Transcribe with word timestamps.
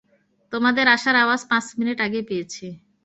তোমাদের 0.53 0.85
আসার 0.87 1.15
আওয়াজ 1.15 1.41
পাঁচ 1.49 1.65
মিনিট 1.79 1.97
আগেই 2.05 2.25
পেয়েছি। 2.29 2.65